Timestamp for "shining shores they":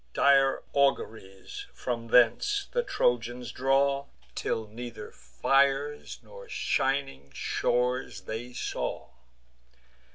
6.49-8.51